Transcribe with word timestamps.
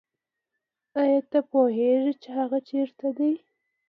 آیا 1.01 1.19
ته 1.31 1.39
پوهېږې 1.51 2.13
چې 2.21 2.29
هغه 2.39 2.59
چېرته 2.69 3.07
دی؟ 3.17 3.31